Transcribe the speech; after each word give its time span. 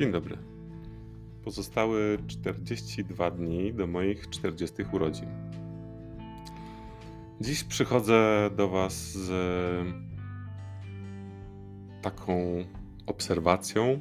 Dzień 0.00 0.12
dobry. 0.12 0.36
Pozostały 1.44 2.18
42 2.26 3.30
dni 3.30 3.74
do 3.74 3.86
moich 3.86 4.28
40 4.28 4.82
urodzin. 4.92 5.28
Dziś 7.40 7.64
przychodzę 7.64 8.50
do 8.56 8.68
Was 8.68 9.12
z 9.12 9.30
taką 12.02 12.64
obserwacją 13.06 14.00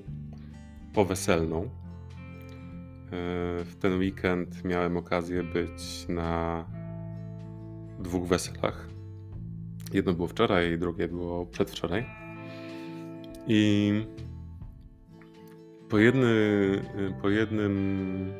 poweselną. 0.94 1.64
E, 1.64 1.70
w 3.66 3.76
ten 3.80 3.98
weekend 3.98 4.66
miałem 4.66 4.98
okazję 4.98 5.44
być 5.44 6.08
na 6.08 6.66
dwóch 8.00 8.28
weselach. 8.28 8.90
Jedno 9.94 10.14
było 10.14 10.28
wczoraj, 10.28 10.78
drugie 10.78 11.08
było 11.08 11.46
przedwczoraj. 11.46 12.06
I 13.48 13.94
po, 15.90 15.98
jedny, 15.98 16.28
po 17.22 17.30
jednym. 17.30 18.34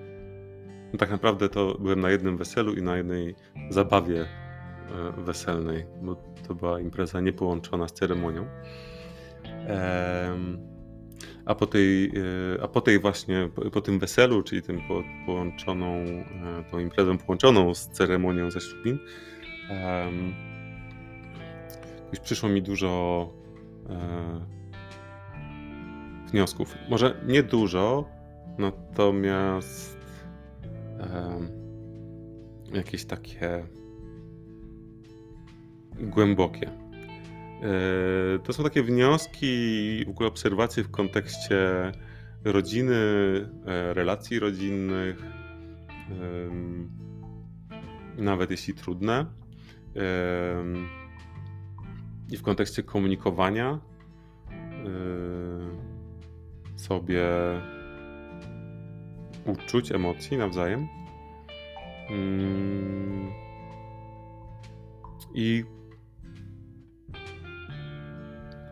No 0.94 1.00
tak 1.00 1.12
naprawdę 1.12 1.50
to 1.50 1.78
byłem 1.80 2.00
na 2.00 2.10
jednym 2.10 2.38
weselu 2.38 2.74
i 2.74 2.82
na 2.82 2.98
jednej 2.98 3.36
zabawie 3.70 4.22
e, 4.22 5.22
weselnej, 5.22 5.86
bo 6.02 6.16
to 6.48 6.56
była 6.56 6.80
impreza 6.80 7.22
niepołączona 7.22 7.88
z 7.88 7.94
ceremonią. 7.94 8.46
A 11.46 11.56
po 11.56 11.66
tej, 11.66 12.06
e, 12.06 12.64
a 12.64 12.68
po 12.68 12.82
tej 12.82 13.00
właśnie, 13.00 13.50
po, 13.72 13.82
tym 13.82 14.00
weselu, 14.00 14.44
czyli 14.44 14.62
tym 14.62 14.82
po, 14.88 15.04
połączoną, 15.26 15.96
e, 15.96 16.64
tą 16.72 16.80
imprezą 16.80 17.18
połączoną 17.18 17.74
z 17.76 17.90
ceremonią 17.90 18.52
ze 18.52 18.62
ślubin, 18.62 19.00
przyszło 22.24 22.50
mi 22.50 22.62
dużo 22.62 23.34
wniosków. 26.32 26.76
Może 26.90 27.22
nie 27.28 27.44
dużo, 27.44 28.10
natomiast 28.58 30.00
jakieś 32.74 33.06
takie 33.06 33.66
głębokie. 36.00 36.68
E, 36.68 38.40
to 38.44 38.54
są 38.54 38.64
takie 38.64 38.84
wnioski, 38.84 40.04
w 40.06 40.10
ogóle 40.10 40.30
obserwacje 40.30 40.84
w 40.84 40.92
kontekście 40.92 41.92
rodziny, 42.44 42.96
e, 42.96 43.94
relacji 43.94 44.40
rodzinnych, 44.40 45.24
nawet 48.18 48.52
jeśli 48.52 48.74
trudne, 48.74 49.26
i 52.32 52.38
w 52.38 52.42
kontekście 52.42 52.84
komunikowania 52.84 53.80
sobie 56.80 57.28
uczuć, 59.46 59.92
emocji 59.92 60.38
nawzajem. 60.38 60.88
Mm. 62.10 63.32
I, 65.34 65.64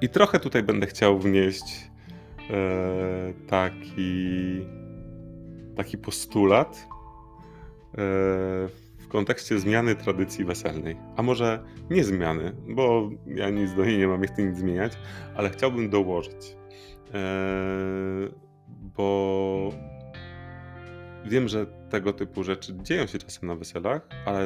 I 0.02 0.09
trochę 0.09 0.39
tutaj 0.39 0.63
będę 0.63 0.88
chciał 0.88 1.19
wnieść 1.19 1.91
e, 2.50 3.33
taki, 3.47 4.61
taki 5.75 5.97
postulat 5.97 6.78
e, 6.78 6.88
w 8.97 9.08
kontekście 9.08 9.59
zmiany 9.59 9.95
tradycji 9.95 10.45
weselnej. 10.45 10.97
A 11.16 11.23
może 11.23 11.63
nie 11.89 12.03
zmiany, 12.03 12.55
bo 12.69 13.09
ja 13.25 13.50
nic 13.50 13.73
do 13.73 13.85
niej 13.85 13.97
nie 13.97 14.08
mam, 14.08 14.22
jak 14.22 14.31
chcę 14.31 14.44
nic 14.44 14.58
zmieniać, 14.58 14.94
ale 15.35 15.50
chciałbym 15.50 15.89
dołożyć. 15.89 16.56
Eee, 17.13 18.30
bo 18.67 19.72
wiem, 21.25 21.47
że 21.47 21.66
tego 21.66 22.13
typu 22.13 22.44
rzeczy 22.44 22.73
dzieją 22.81 23.06
się 23.06 23.18
czasem 23.18 23.50
na 23.50 23.56
weselach, 23.56 24.07
ale 24.25 24.45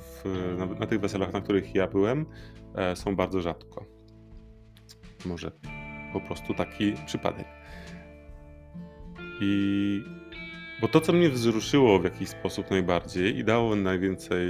w, 0.00 0.24
na, 0.58 0.66
na, 0.66 0.86
tych 0.86 1.00
weselach, 1.00 1.32
na 1.32 1.40
których 1.40 1.74
ja 1.74 1.86
byłem, 1.86 2.26
e, 2.74 2.96
są 2.96 3.16
bardzo 3.16 3.40
rzadko. 3.40 3.84
Może 5.26 5.50
po 6.12 6.20
prostu 6.20 6.54
taki 6.54 6.94
przypadek. 7.06 7.46
I 9.40 10.02
bo 10.80 10.88
to, 10.88 11.00
co 11.00 11.12
mnie 11.12 11.30
wzruszyło 11.30 11.98
w 11.98 12.04
jakiś 12.04 12.28
sposób 12.28 12.70
najbardziej 12.70 13.38
i 13.38 13.44
dało 13.44 13.76
najwięcej 13.76 14.46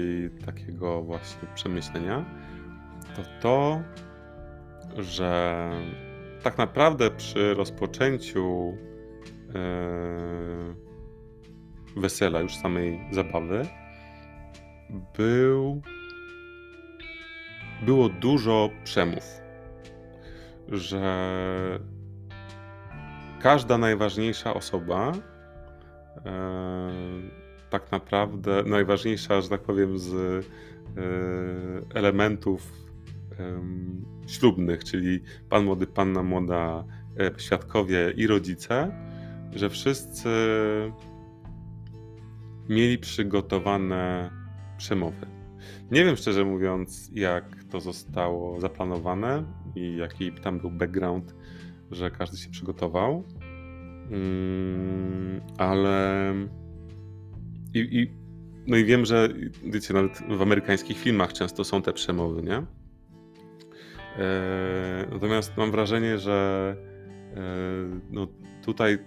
takiego 0.46 1.02
właśnie 1.02 1.48
przemyślenia, 1.54 2.24
to 3.16 3.22
to, 3.40 3.82
że 5.02 5.70
tak 6.42 6.58
naprawdę 6.58 7.10
przy 7.10 7.54
rozpoczęciu 7.54 8.76
yy, 9.54 10.74
wesela, 12.00 12.40
już 12.40 12.56
samej 12.56 13.00
zabawy, 13.12 13.66
był, 15.16 15.82
było 17.82 18.08
dużo 18.08 18.70
przemów, 18.84 19.40
że 20.68 21.80
każda 23.40 23.78
najważniejsza 23.78 24.54
osoba, 24.54 25.12
yy, 26.16 26.22
tak 27.70 27.92
naprawdę 27.92 28.62
najważniejsza, 28.62 29.40
że 29.40 29.48
tak 29.48 29.60
powiem, 29.60 29.98
z 29.98 30.12
yy, 30.12 31.84
elementów 31.94 32.87
ślubnych, 34.26 34.84
czyli 34.84 35.20
pan 35.48 35.64
młody, 35.64 35.86
panna 35.86 36.22
młoda, 36.22 36.84
e, 37.20 37.30
świadkowie 37.40 38.12
i 38.16 38.26
rodzice, 38.26 38.92
że 39.54 39.70
wszyscy 39.70 40.28
mieli 42.68 42.98
przygotowane 42.98 44.30
przemowy. 44.78 45.26
Nie 45.90 46.04
wiem 46.04 46.16
szczerze 46.16 46.44
mówiąc, 46.44 47.10
jak 47.14 47.64
to 47.64 47.80
zostało 47.80 48.60
zaplanowane 48.60 49.44
i 49.74 49.96
jaki 49.96 50.32
tam 50.32 50.60
był 50.60 50.70
background, 50.70 51.34
że 51.90 52.10
każdy 52.10 52.36
się 52.36 52.50
przygotował. 52.50 53.24
Mm, 54.10 55.40
ale. 55.58 56.34
I, 57.74 57.78
i, 57.78 58.12
no 58.66 58.76
i 58.76 58.84
wiem, 58.84 59.04
że 59.04 59.28
wiecie, 59.64 59.94
nawet 59.94 60.22
w 60.38 60.42
amerykańskich 60.42 60.98
filmach 60.98 61.32
często 61.32 61.64
są 61.64 61.82
te 61.82 61.92
przemowy, 61.92 62.42
nie? 62.42 62.66
E, 64.18 65.06
natomiast 65.12 65.56
mam 65.56 65.70
wrażenie, 65.70 66.18
że 66.18 66.76
e, 67.34 67.40
no, 68.10 68.26
tutaj 68.64 68.98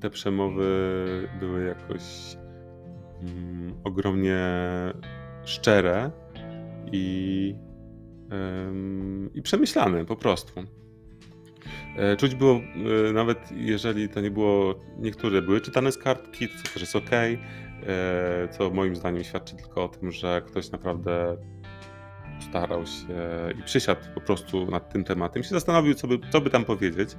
te 0.00 0.10
przemowy 0.10 0.68
były 1.40 1.64
jakoś 1.64 2.02
mm, 3.22 3.74
ogromnie 3.84 4.38
szczere 5.44 6.10
i, 6.92 7.54
i 9.34 9.42
przemyślane 9.42 10.04
po 10.04 10.16
prostu. 10.16 10.60
E, 11.96 12.16
czuć 12.16 12.34
było, 12.34 12.60
nawet 13.14 13.38
jeżeli 13.56 14.08
to 14.08 14.20
nie 14.20 14.30
było, 14.30 14.74
niektóre 14.98 15.42
były 15.42 15.60
czytane 15.60 15.92
z 15.92 15.98
kartki, 15.98 16.48
co 16.48 16.72
też 16.72 16.80
jest 16.80 16.96
ok, 16.96 17.10
co 18.50 18.70
moim 18.70 18.96
zdaniem 18.96 19.24
świadczy 19.24 19.56
tylko 19.56 19.84
o 19.84 19.88
tym, 19.88 20.12
że 20.12 20.42
ktoś 20.46 20.70
naprawdę 20.70 21.36
starał 22.40 22.86
się 22.86 23.06
i 23.58 23.62
przysiadł 23.62 24.00
po 24.14 24.20
prostu 24.20 24.70
nad 24.70 24.92
tym 24.92 25.04
tematem, 25.04 25.42
się 25.42 25.48
zastanowił, 25.48 25.94
co 25.94 26.08
by, 26.08 26.18
co 26.30 26.40
by 26.40 26.50
tam 26.50 26.64
powiedzieć. 26.64 27.16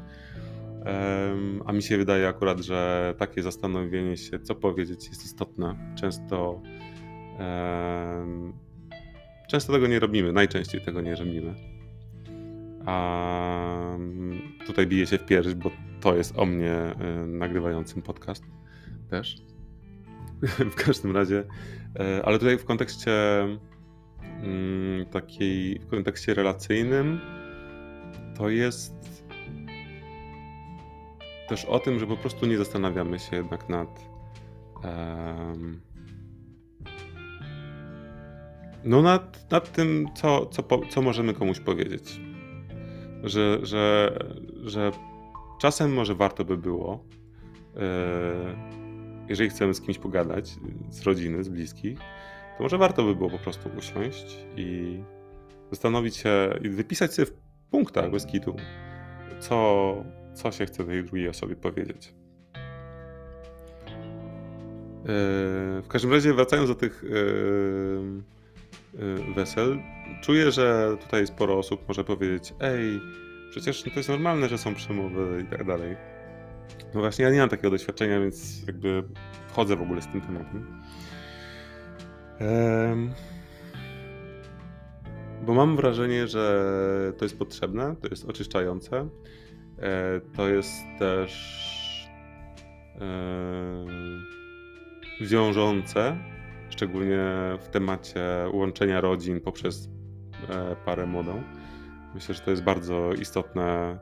A 1.66 1.72
mi 1.72 1.84
się 1.84 1.98
wydaje 1.98 2.28
akurat, 2.28 2.60
że 2.60 3.14
takie 3.18 3.44
zastanowienie 3.44 4.18
się, 4.18 4.40
co 4.40 4.56
powiedzieć, 4.56 5.08
jest 5.08 5.26
istotne. 5.26 5.76
Często, 5.96 6.62
często 9.48 9.74
tego 9.74 9.88
nie 9.88 10.00
robimy, 10.00 10.34
najczęściej 10.34 10.82
tego 10.82 11.02
nie 11.02 11.16
robimy. 11.16 11.56
A 12.86 13.98
tutaj 14.68 14.88
bije 14.88 15.08
się 15.08 15.18
w 15.18 15.26
pierś, 15.26 15.54
bo 15.54 15.72
to 16.02 16.16
jest 16.16 16.40
o 16.40 16.46
mnie 16.46 16.96
nagrywającym 17.28 18.02
podcast 18.02 18.44
też. 19.10 19.50
w 20.72 20.76
każdym 20.76 21.12
razie, 21.12 21.40
y, 21.40 22.24
ale 22.24 22.40
tutaj 22.40 22.58
w 22.58 22.66
kontekście 22.66 23.12
takiej 25.12 25.80
w 25.80 25.88
kontekście 25.88 26.34
relacyjnym, 26.34 27.20
to 28.38 28.50
jest 28.50 29.24
też 31.48 31.66
o 31.66 31.80
tym, 31.80 32.00
że 32.00 32.08
po 32.08 32.18
prostu 32.18 32.46
nie 32.46 32.58
zastanawiamy 32.58 33.20
się 33.20 33.36
jednak 33.36 33.70
nad 33.70 34.10
um, 34.84 35.82
no 38.84 39.02
nad, 39.02 39.52
nad 39.52 39.72
tym, 39.72 40.08
co, 40.16 40.46
co, 40.46 40.64
co 40.90 41.02
możemy 41.02 41.34
komuś 41.34 41.60
powiedzieć. 41.60 42.22
Że, 43.24 43.60
że, 43.64 44.14
że 44.64 44.92
czasem 45.62 45.94
może 45.94 46.16
warto 46.16 46.46
by 46.46 46.58
było, 46.58 47.04
e, 47.76 47.80
jeżeli 49.30 49.50
chcemy 49.50 49.74
z 49.74 49.82
kimś 49.82 49.98
pogadać, 49.98 50.56
z 50.90 51.04
rodziny, 51.04 51.44
z 51.44 51.50
bliskich, 51.50 52.00
to 52.60 52.64
może 52.64 52.78
warto 52.78 53.04
by 53.04 53.16
było 53.16 53.30
po 53.30 53.38
prostu 53.38 53.70
usiąść 53.78 54.38
i 54.56 55.00
zastanowić 55.72 56.18
się 56.18 56.50
i 56.62 56.70
wypisać 56.70 57.14
sobie 57.14 57.26
w 57.26 57.34
punktach 57.72 58.12
bez 58.12 58.26
kitu, 58.26 58.56
co, 59.40 59.96
co 60.34 60.52
się 60.52 60.66
chce 60.66 60.84
tej 60.84 61.04
drugiej 61.04 61.30
osobie 61.30 61.56
powiedzieć. 61.56 62.14
w 65.84 65.88
każdym 65.88 66.12
razie, 66.12 66.34
wracając 66.34 66.70
do 66.70 66.76
tych 66.76 67.04
wesel, 69.36 69.80
czuję, 70.22 70.52
że 70.52 70.98
tutaj 71.02 71.28
sporo 71.28 71.58
osób 71.58 71.88
może 71.88 72.04
powiedzieć: 72.04 72.54
Ej, 72.60 73.00
przecież 73.50 73.84
to 73.84 73.90
jest 73.96 74.10
normalne, 74.10 74.50
że 74.50 74.58
są 74.58 74.76
przemowy 74.76 75.44
i 75.48 75.52
tak 75.52 75.68
dalej. 75.68 75.98
No 76.94 77.00
właśnie, 77.00 77.26
ja 77.26 77.32
nie 77.32 77.40
mam 77.40 77.50
takiego 77.50 77.70
doświadczenia, 77.70 78.20
więc 78.20 78.68
jakby 78.68 79.04
wchodzę 79.48 79.76
w 79.76 79.82
ogóle 79.82 80.02
z 80.02 80.08
tym 80.08 80.22
tematem. 80.22 80.82
Bo 85.46 85.54
mam 85.54 85.76
wrażenie, 85.76 86.28
że 86.28 87.14
to 87.18 87.26
jest 87.26 87.40
potrzebne, 87.40 87.96
to 88.02 88.08
jest 88.08 88.30
oczyszczające. 88.30 89.10
E, 89.80 90.22
to 90.36 90.50
jest 90.50 90.74
też 91.00 92.10
e, 92.96 93.86
wiążące, 95.22 96.18
szczególnie 96.70 97.24
w 97.62 97.68
temacie 97.68 98.26
łączenia 98.54 99.02
rodzin 99.02 99.42
poprzez 99.42 99.90
e, 100.50 100.76
parę 100.86 101.06
młodą. 101.06 101.44
Myślę, 102.16 102.36
że 102.36 102.42
to 102.42 102.52
jest 102.52 102.64
bardzo 102.64 103.14
istotne 103.14 104.00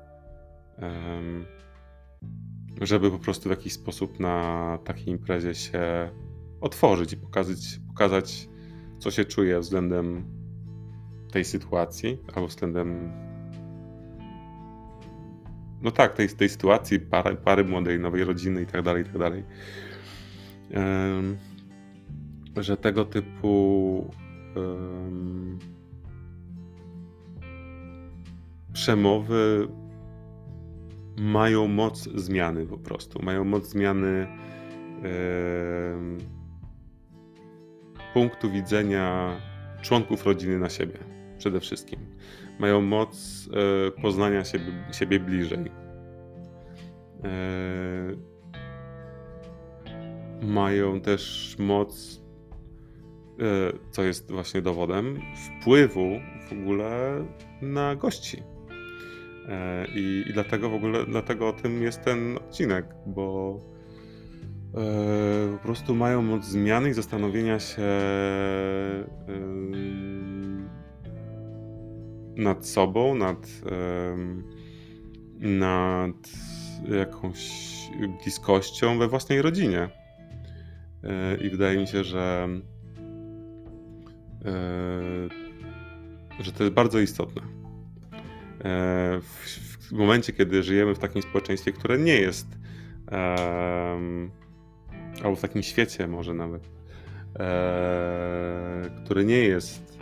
żeby 2.81 3.12
po 3.12 3.19
prostu 3.19 3.50
w 3.50 3.51
jakiś 3.51 3.74
sposób 3.74 4.19
na 4.19 4.80
takiej 4.84 5.10
imprezie 5.10 5.56
się 5.56 6.10
otworzyć 6.62 7.13
i 7.13 7.18
pokazać, 7.18 7.80
pokazać 7.88 8.50
co 9.00 9.12
się 9.12 9.25
czuje 9.25 9.59
względem 9.59 10.24
tej 11.31 11.45
sytuacji, 11.45 12.18
albo 12.36 12.48
względem 12.48 13.12
no 15.81 15.92
tak, 15.92 16.13
tej, 16.13 16.30
tej 16.30 16.50
sytuacji, 16.50 17.00
pary, 17.00 17.36
pary 17.36 17.63
młodej, 17.63 18.00
nowej 18.00 18.24
rodziny 18.24 18.62
i 18.62 18.65
tak 18.65 18.81
dalej, 18.81 19.01
i 19.01 19.06
tak 19.06 19.18
dalej. 19.18 19.44
Um, 20.74 21.38
że 22.56 22.77
tego 22.77 23.06
typu 23.06 24.12
um, 24.56 25.60
przemowy 28.74 29.68
mają 31.18 31.68
moc 31.68 32.10
zmiany 32.15 32.65
po 32.65 32.77
prostu. 32.77 33.19
Mają 33.24 33.44
moc 33.44 33.69
zmiany 33.69 34.27
e, 35.03 35.07
punktu 38.13 38.51
widzenia 38.51 39.36
członków 39.81 40.25
rodziny 40.25 40.59
na 40.59 40.69
siebie 40.69 41.00
przede 41.38 41.59
wszystkim. 41.59 42.00
Mają 42.59 42.81
moc 42.81 43.50
e, 43.98 44.01
poznania 44.01 44.44
siebie, 44.44 44.74
siebie 44.92 45.19
bliżej. 45.19 45.71
E, 47.24 47.31
mają 50.42 51.01
też 51.01 51.56
moc, 51.59 52.21
e, 53.39 53.44
co 53.92 54.04
jest 54.04 54.31
właśnie 54.31 54.62
dowodem, 54.62 55.21
wpływu 55.62 56.19
w 56.50 56.51
ogóle 56.51 57.25
na 57.62 57.95
gości 57.95 58.44
E, 59.48 59.88
I, 59.95 60.24
I, 60.30 60.33
dlatego 60.33 60.69
w 60.69 60.74
ogóle, 60.74 61.06
dlatego 61.06 61.48
o 61.48 61.53
tym 61.53 61.83
jest 61.83 62.03
ten 62.03 62.38
odcinek, 62.38 62.86
bo 63.06 63.60
po 65.51 65.63
prostu 65.63 65.95
mają 65.95 66.21
moc 66.21 66.45
zmiany 66.45 66.89
i 66.89 66.93
zastanowienia 66.93 67.59
się 67.59 67.81
e, 67.81 69.07
nad 72.35 72.67
sobą, 72.67 73.15
nad, 73.15 73.47
nad 75.39 76.15
jakąś 76.89 77.51
bliskością 78.23 78.99
we 78.99 79.07
własnej 79.07 79.41
rodzinie. 79.41 79.89
I 81.41 81.49
wydaje 81.49 81.79
mi 81.79 81.87
się, 81.87 82.03
że, 82.03 82.47
że 86.39 86.51
to 86.51 86.63
jest 86.63 86.75
bardzo 86.75 86.99
istotne. 86.99 87.41
E, 88.63 89.19
w, 89.21 89.91
momencie, 89.91 90.33
kiedy 90.33 90.63
żyjemy 90.63 90.95
w 90.95 90.99
takim 90.99 91.21
społeczeństwie, 91.21 91.71
które 91.71 91.97
nie 91.97 92.15
jest, 92.15 92.47
albo 95.23 95.35
w 95.35 95.41
takim 95.41 95.63
świecie 95.63 96.07
może 96.07 96.33
nawet, 96.33 96.69
e, 97.39 98.89
które 99.03 99.23
nie 99.23 99.39
jest 99.39 99.97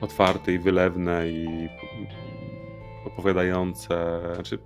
otwarte 0.00 0.52
i 0.52 0.58
wylewne 0.58 1.28
i 1.28 1.68
opowiadające, 3.06 4.20
znaczy 4.34 4.58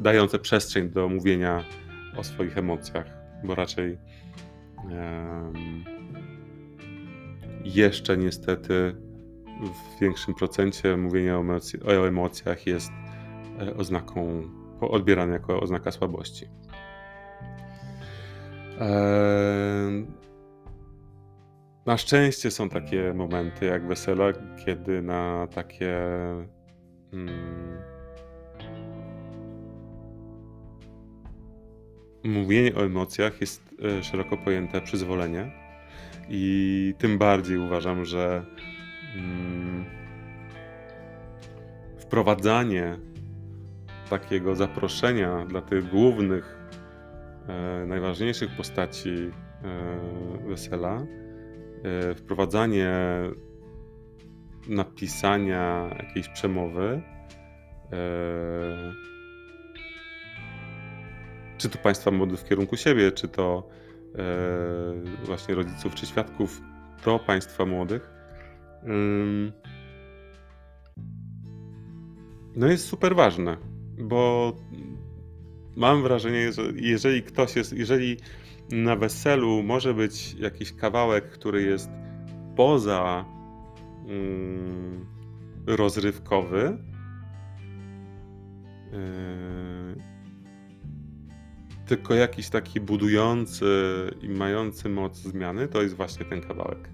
dające 0.00 0.38
przestrzeń 0.38 0.90
do 0.90 1.08
mówienia 1.08 1.64
o 2.16 2.24
swoich 2.24 2.58
emocjach, 2.58 3.06
bo 3.44 3.54
raczej 3.54 3.98
um, 4.84 5.84
jeszcze 7.64 8.16
niestety 8.16 8.96
w 9.60 10.00
większym 10.00 10.34
procencie 10.34 10.96
mówienie 10.96 11.36
o, 11.36 11.44
o 11.86 12.08
emocjach 12.08 12.66
jest 12.66 12.90
e, 13.60 13.76
oznaką, 13.76 14.42
odbierane 14.80 15.32
jako 15.32 15.60
oznaka 15.60 15.90
słabości. 15.90 16.46
Na 21.86 21.96
szczęście 21.96 22.50
są 22.50 22.68
takie 22.68 23.14
momenty 23.14 23.66
jak 23.66 23.86
wesela, 23.86 24.24
kiedy 24.64 25.02
na 25.02 25.46
takie 25.46 25.98
mm, 27.12 27.78
mówienie 32.24 32.74
o 32.74 32.84
emocjach 32.84 33.40
jest 33.40 33.62
e, 33.84 34.02
szeroko 34.02 34.36
pojęte 34.36 34.80
przyzwolenie. 34.80 35.52
I 36.28 36.94
tym 36.98 37.18
bardziej 37.18 37.58
uważam, 37.58 38.04
że 38.04 38.44
Mm, 39.16 39.84
wprowadzanie 41.98 42.98
takiego 44.10 44.56
zaproszenia 44.56 45.44
dla 45.44 45.62
tych 45.62 45.88
głównych, 45.88 46.59
najważniejszych 47.86 48.56
postaci 48.56 49.10
e, 49.10 50.48
wesela, 50.48 51.06
e, 51.82 52.14
wprowadzanie 52.14 52.92
napisania 54.68 55.90
jakiejś 55.98 56.28
przemowy, 56.28 57.02
czy 61.58 61.68
to 61.68 61.78
państwa 61.78 62.10
młodych 62.10 62.40
w 62.40 62.48
kierunku 62.48 62.76
siebie, 62.76 63.12
czy 63.12 63.28
to 63.28 63.68
właśnie 65.24 65.54
rodziców 65.54 65.94
czy 65.94 66.06
świadków 66.06 66.60
pro 67.02 67.18
państwa 67.18 67.66
młodych, 67.66 68.10
no 72.56 72.66
jest 72.66 72.86
super 72.86 73.16
ważne, 73.16 73.56
bo 73.98 74.52
mam 75.80 76.02
wrażenie, 76.02 76.52
że 76.52 76.62
jeżeli 76.74 77.22
ktoś 77.22 77.56
jest, 77.56 77.72
jeżeli 77.72 78.16
na 78.72 78.96
weselu 78.96 79.62
może 79.62 79.94
być 79.94 80.34
jakiś 80.34 80.72
kawałek, 80.72 81.30
który 81.30 81.62
jest 81.62 81.90
poza 82.56 83.24
rozrywkowy, 85.66 86.78
yy, 88.92 90.02
tylko 91.86 92.14
jakiś 92.14 92.48
taki 92.48 92.80
budujący 92.80 93.66
i 94.22 94.28
mający 94.28 94.88
moc 94.88 95.16
zmiany, 95.16 95.68
to 95.68 95.82
jest 95.82 95.94
właśnie 95.96 96.24
ten 96.24 96.40
kawałek. 96.40 96.88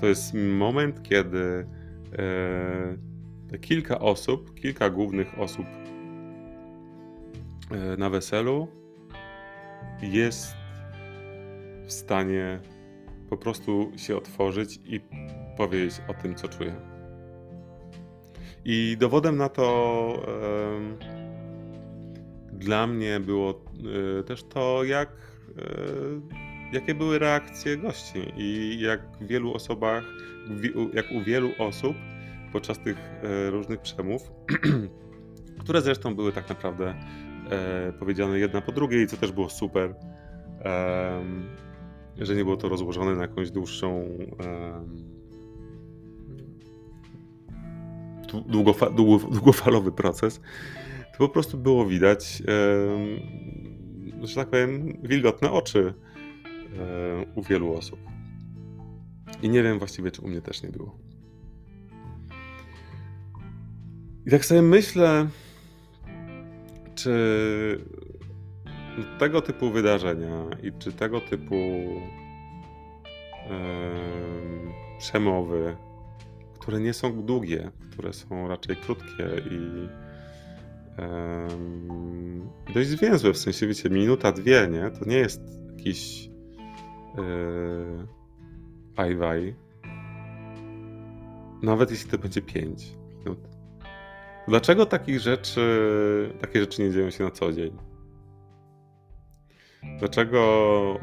To 0.00 0.06
jest 0.06 0.34
moment, 0.34 1.02
kiedy 1.02 1.66
e, 3.52 3.58
kilka 3.60 3.98
osób, 3.98 4.54
kilka 4.54 4.90
głównych 4.90 5.38
osób 5.38 5.79
na 7.98 8.10
weselu 8.10 8.68
jest 10.02 10.54
w 11.86 11.92
stanie 11.92 12.60
po 13.30 13.36
prostu 13.36 13.92
się 13.96 14.16
otworzyć 14.16 14.80
i 14.84 15.00
powiedzieć 15.56 16.02
o 16.08 16.14
tym, 16.14 16.34
co 16.34 16.48
czuje. 16.48 16.74
I 18.64 18.96
dowodem 19.00 19.36
na 19.36 19.48
to 19.48 20.22
e, 20.28 21.10
dla 22.52 22.86
mnie 22.86 23.20
było 23.20 23.64
e, 24.20 24.22
też 24.22 24.42
to, 24.42 24.84
jak 24.84 25.08
e, 25.58 26.50
jakie 26.72 26.94
były 26.94 27.18
reakcje 27.18 27.76
gości 27.76 28.32
i 28.36 28.80
jak 28.80 29.00
w 29.20 29.26
wielu 29.26 29.54
osobach, 29.54 30.04
jak 30.92 31.06
u 31.12 31.24
wielu 31.24 31.50
osób 31.58 31.96
podczas 32.52 32.78
tych 32.78 32.96
e, 32.96 33.50
różnych 33.50 33.80
przemów, 33.80 34.32
które 35.62 35.80
zresztą 35.80 36.14
były 36.14 36.32
tak 36.32 36.48
naprawdę 36.48 36.94
e, 37.50 37.92
powiedziane 37.92 38.38
jedna 38.38 38.60
po 38.60 38.72
drugiej, 38.72 39.06
co 39.06 39.16
też 39.16 39.32
było 39.32 39.48
super, 39.48 39.94
że 42.18 42.34
nie 42.34 42.44
było 42.44 42.56
to 42.56 42.68
rozłożone 42.68 43.14
na 43.14 43.22
jakąś 43.22 43.50
dłuższą 43.50 44.04
długofa, 48.46 48.90
długofalowy 48.90 49.92
proces, 49.92 50.40
to 51.12 51.18
po 51.18 51.28
prostu 51.28 51.58
było 51.58 51.86
widać, 51.86 52.42
że 54.22 54.34
tak 54.34 54.48
powiem, 54.48 54.98
wilgotne 55.02 55.50
oczy 55.50 55.94
u 57.34 57.42
wielu 57.42 57.72
osób. 57.72 58.00
I 59.42 59.48
nie 59.48 59.62
wiem 59.62 59.78
właściwie, 59.78 60.10
czy 60.10 60.22
u 60.22 60.28
mnie 60.28 60.40
też 60.40 60.62
nie 60.62 60.68
było. 60.68 60.98
I 64.26 64.30
tak 64.30 64.44
sobie 64.44 64.62
myślę, 64.62 65.28
czy 67.02 67.84
tego 69.18 69.42
typu 69.42 69.70
wydarzenia 69.70 70.46
i 70.62 70.72
czy 70.78 70.92
tego 70.92 71.20
typu 71.20 71.54
przemowy, 74.98 75.76
które 76.58 76.80
nie 76.80 76.92
są 76.92 77.22
długie, 77.22 77.70
które 77.90 78.12
są 78.12 78.48
raczej 78.48 78.76
krótkie 78.76 79.28
i 79.50 79.88
dość 82.74 82.88
zwięzłe, 82.88 83.32
w 83.32 83.38
sensie, 83.38 83.66
wiecie, 83.66 83.90
minuta, 83.90 84.32
dwie, 84.32 84.68
nie? 84.70 84.90
To 84.90 85.04
nie 85.04 85.16
jest 85.16 85.40
jakiś 85.76 86.26
yy, 87.16 88.06
ajwaj. 88.96 89.54
Nawet 91.62 91.90
jeśli 91.90 92.10
to 92.10 92.18
będzie 92.18 92.42
pięć. 92.42 92.99
Dlaczego 94.48 94.86
takich 94.86 95.20
rzeczy, 95.20 96.32
takie 96.40 96.60
rzeczy 96.60 96.82
nie 96.82 96.90
dzieją 96.90 97.10
się 97.10 97.24
na 97.24 97.30
co 97.30 97.52
dzień? 97.52 97.76
Dlaczego 99.98 100.98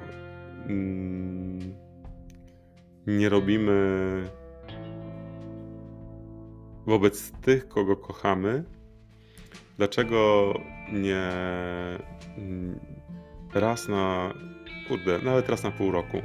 mm, 0.66 1.76
nie 3.08 3.30
robimy 3.30 3.78
wobec 6.86 7.32
tych, 7.32 7.68
kogo 7.68 7.98
kochamy, 7.98 8.64
dlaczego 9.78 10.54
nie 10.94 11.32
mm, 12.38 12.80
raz 13.54 13.88
na, 13.88 14.34
kurde, 14.88 15.20
nawet 15.20 15.50
raz 15.50 15.64
na 15.64 15.72
pół 15.72 15.92
roku 15.92 16.22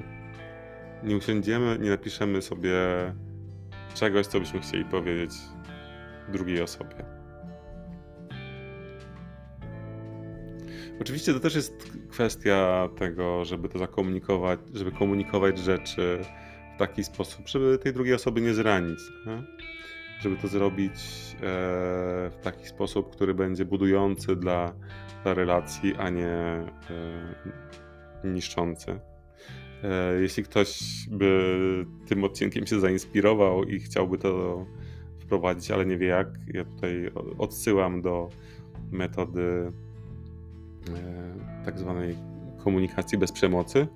nie 1.05 1.17
usiądziemy, 1.17 1.79
nie 1.79 1.91
napiszemy 1.91 2.43
sobie 2.43 2.75
czegoś, 3.95 4.27
co 4.27 4.41
byśmy 4.41 4.61
chcieli 4.61 4.85
powiedzieć 4.85 5.33
drugiej 6.29 6.63
osobie. 6.63 7.23
Oczywiście 11.01 11.35
to 11.35 11.41
też 11.41 11.55
jest 11.55 11.93
kwestia 12.11 12.89
tego, 12.99 13.45
żeby 13.45 13.69
to 13.69 13.79
zakomunikować, 13.79 14.61
żeby 14.75 14.93
komunikować 14.93 15.59
rzeczy 15.59 16.19
w 16.75 16.79
taki 16.79 17.05
sposób, 17.05 17.49
żeby 17.49 17.79
tej 17.79 17.93
drugiej 17.93 18.15
osoby 18.15 18.41
nie 18.41 18.55
zranić. 18.55 18.99
Nie? 19.27 19.43
Żeby 20.21 20.37
to 20.37 20.49
zrobić 20.49 20.93
e, 20.93 21.39
w 22.31 22.37
taki 22.43 22.67
sposób, 22.67 23.13
który 23.13 23.35
będzie 23.35 23.65
budujący 23.65 24.37
dla, 24.37 24.73
dla 25.23 25.35
relacji, 25.35 25.95
a 25.99 26.11
nie 26.11 26.27
e, 26.27 26.67
niszczący. 28.25 29.01
E, 29.85 30.21
jeśli 30.21 30.43
ktoś 30.43 30.81
by 31.11 31.87
tym 32.07 32.25
odcinkiem 32.25 32.67
się 32.67 32.81
zainspirował 32.81 33.65
i 33.65 33.81
chciałby 33.81 34.19
to 34.19 34.67
wprowadzić, 35.33 35.71
ale 35.71 35.87
nie 35.87 35.99
wie 35.99 36.07
jak, 36.07 36.29
ja 36.55 36.65
tutaj 36.65 37.11
odsyłam 37.39 38.03
do 38.03 38.29
metody 38.91 39.73
tak 41.65 41.79
zwanej 41.79 42.17
komunikacji 42.65 43.19
bez 43.19 43.33
przemocy, 43.33 43.87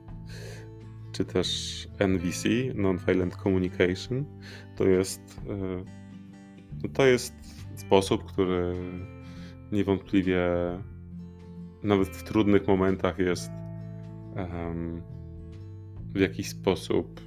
czy 1.12 1.24
też 1.24 1.48
NVC, 1.98 2.48
Non-Violent 2.74 3.36
Communication. 3.36 4.24
To 4.76 4.84
jest, 4.84 5.40
e, 6.84 6.88
to 6.88 7.06
jest 7.06 7.34
sposób, 7.74 8.24
który 8.24 8.74
niewątpliwie 9.72 10.42
nawet 11.82 12.08
w 12.08 12.22
trudnych 12.22 12.68
momentach 12.68 13.18
jest 13.18 13.50
w 16.14 16.18
jakiś 16.20 16.48
sposób 16.48 17.20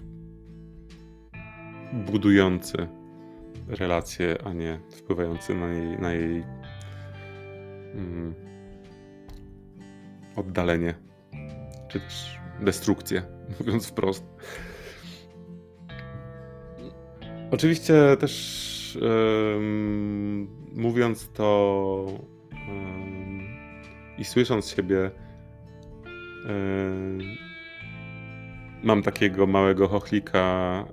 budujący 2.05 2.98
relację, 3.69 4.38
a 4.43 4.53
nie 4.53 4.79
wpływający 4.91 5.55
na 5.55 5.67
jej, 5.67 5.99
na 5.99 6.13
jej 6.13 6.43
mm, 7.93 8.33
oddalenie, 10.35 10.93
czy 11.88 11.99
też 11.99 12.39
destrukcję, 12.59 13.21
mówiąc 13.59 13.88
wprost. 13.88 14.25
Oczywiście 17.51 18.17
też 18.19 18.97
mówiąc 20.75 21.29
to 21.33 22.05
i 24.17 24.25
słysząc 24.25 24.69
siebie, 24.69 25.11
mam 28.83 29.01
takiego 29.03 29.47
małego 29.47 29.88
chochlika 29.88 30.39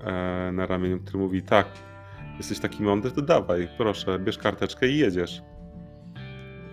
e, 0.05 0.53
na 0.53 0.67
ramieniu, 0.67 0.99
który 0.99 1.19
mówi: 1.19 1.43
Tak, 1.43 1.67
jesteś 2.39 2.59
taki 2.59 2.83
mądry, 2.83 3.11
to 3.11 3.23
dawaj, 3.23 3.69
proszę, 3.79 4.19
bierz 4.19 4.39
karteczkę 4.39 4.89
i 4.89 4.99
jedziesz. 4.99 5.43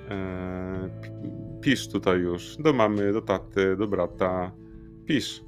E, 0.09 0.89
pisz 1.61 1.87
tutaj 1.87 2.19
już 2.19 2.57
do 2.57 2.73
mamy, 2.73 3.13
do 3.13 3.21
taty, 3.21 3.75
do 3.77 3.87
brata. 3.87 4.51
Pisz. 5.05 5.43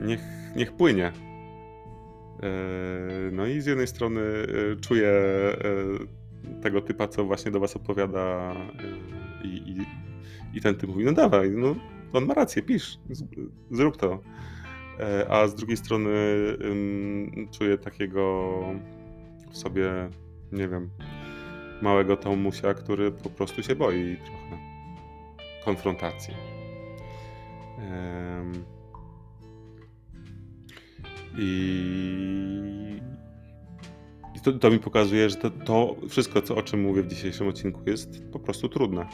Niech, 0.00 0.20
niech 0.56 0.72
płynie. 0.72 1.12
E, 2.42 2.50
no 3.32 3.46
i 3.46 3.60
z 3.60 3.66
jednej 3.66 3.86
strony 3.86 4.20
e, 4.20 4.76
czuję 4.80 5.10
e, 5.10 6.62
tego 6.62 6.80
typa, 6.80 7.08
co 7.08 7.24
właśnie 7.24 7.50
do 7.50 7.60
was 7.60 7.76
opowiada 7.76 8.54
i, 9.44 9.48
i, 9.48 9.76
i 10.58 10.60
ten 10.60 10.74
typ 10.74 10.90
mówi, 10.90 11.04
no 11.04 11.12
dawaj, 11.12 11.50
no 11.50 11.76
on 12.12 12.26
ma 12.26 12.34
rację, 12.34 12.62
pisz, 12.62 12.98
zrób 13.70 13.96
to. 13.96 14.20
A 15.28 15.46
z 15.46 15.54
drugiej 15.54 15.76
strony 15.76 16.10
czuję 17.50 17.78
takiego 17.78 18.60
sobie, 19.52 20.10
nie 20.52 20.68
wiem, 20.68 20.90
małego 21.82 22.16
Tomusia, 22.16 22.74
który 22.74 23.12
po 23.12 23.30
prostu 23.30 23.62
się 23.62 23.76
boi 23.76 24.16
trochę 24.16 24.62
konfrontacji. 25.64 26.34
I, 31.38 33.00
i 34.34 34.40
to, 34.40 34.52
to, 34.52 34.70
mi 34.70 34.78
pokazuje, 34.78 35.30
że 35.30 35.36
to, 35.36 35.50
to, 35.50 35.96
wszystko, 36.08 36.42
co, 36.42 36.56
o 36.56 36.62
czym 36.62 36.82
mówię 36.82 37.02
w 37.02 37.06
dzisiejszym 37.06 37.48
odcinku, 37.48 37.80
jest 37.86 38.22
po 38.32 38.38
prostu 38.38 38.68
trudne. 38.68 39.06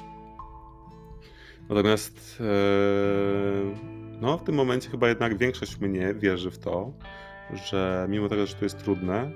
Natomiast 1.68 2.42
no, 4.20 4.38
w 4.38 4.44
tym 4.44 4.54
momencie 4.54 4.90
chyba 4.90 5.08
jednak 5.08 5.38
większość 5.38 5.80
mnie 5.80 6.14
wierzy 6.14 6.50
w 6.50 6.58
to, 6.58 6.92
że 7.64 8.06
mimo 8.10 8.28
tego, 8.28 8.46
że 8.46 8.54
to 8.54 8.64
jest 8.64 8.78
trudne, 8.78 9.30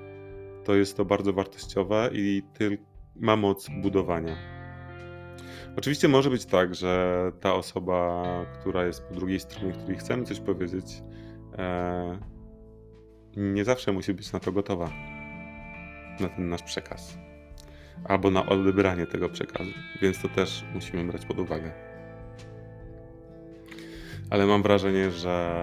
to 0.63 0.75
jest 0.75 0.97
to 0.97 1.05
bardzo 1.05 1.33
wartościowe 1.33 2.09
i 2.13 2.43
ma 3.15 3.35
moc 3.35 3.69
budowania. 3.81 4.35
Oczywiście 5.77 6.07
może 6.07 6.29
być 6.29 6.45
tak, 6.45 6.75
że 6.75 7.31
ta 7.39 7.53
osoba, 7.53 8.23
która 8.59 8.85
jest 8.85 9.03
po 9.03 9.15
drugiej 9.15 9.39
stronie, 9.39 9.73
której 9.73 9.97
chcemy 9.97 10.23
coś 10.23 10.39
powiedzieć, 10.39 11.03
e, 11.57 12.19
nie 13.37 13.65
zawsze 13.65 13.91
musi 13.91 14.13
być 14.13 14.33
na 14.33 14.39
to 14.39 14.51
gotowa, 14.51 14.89
na 16.19 16.29
ten 16.29 16.49
nasz 16.49 16.63
przekaz, 16.63 17.17
albo 18.03 18.31
na 18.31 18.45
odebranie 18.45 19.07
tego 19.07 19.29
przekazu, 19.29 19.71
więc 20.01 20.21
to 20.21 20.29
też 20.29 20.65
musimy 20.73 21.03
brać 21.03 21.25
pod 21.25 21.39
uwagę. 21.39 21.71
Ale 24.29 24.45
mam 24.45 24.63
wrażenie, 24.63 25.11
że 25.11 25.53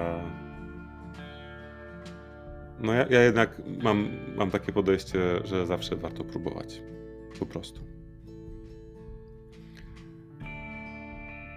no 2.80 2.92
ja, 2.92 3.06
ja 3.06 3.20
jednak 3.20 3.62
mam, 3.82 4.08
mam 4.36 4.50
takie 4.50 4.72
podejście, 4.72 5.18
że 5.44 5.66
zawsze 5.66 5.96
warto 5.96 6.24
próbować. 6.24 6.82
Po 7.38 7.46
prostu. 7.46 7.80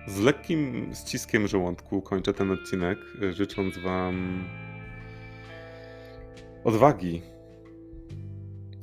Z 0.07 0.19
lekkim 0.19 0.91
ściskiem 0.93 1.47
żołądku 1.47 2.01
kończę 2.01 2.33
ten 2.33 2.51
odcinek, 2.51 2.97
życząc 3.31 3.77
Wam 3.77 4.43
odwagi. 6.63 7.21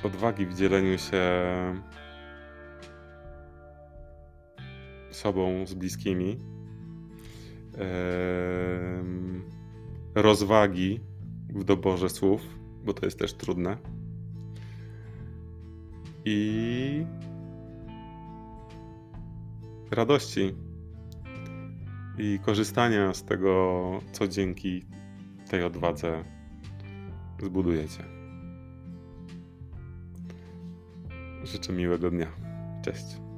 Odwagi 0.05 0.47
w 0.47 0.55
dzieleniu 0.55 0.99
się 0.99 1.23
sobą 5.11 5.67
z 5.67 5.75
bliskimi. 5.75 6.39
Rozwagi 10.15 11.01
w 11.55 11.65
doborze 11.65 12.09
słów, 12.09 12.41
bo 12.85 12.95
to 12.95 13.07
jest 13.07 13.19
też 13.19 13.35
trudne. 13.35 13.77
I 16.25 17.07
radości 19.91 20.55
i 22.19 22.39
korzystania 22.43 23.15
z 23.15 23.25
tego, 23.25 24.01
co 24.13 24.29
dzięki 24.29 24.85
tej 25.51 25.65
odwadze 25.65 26.25
zbudujecie. 27.43 28.05
Życzę 31.45 31.73
miłego 31.73 32.11
dnia. 32.11 32.27
Cześć. 32.83 33.30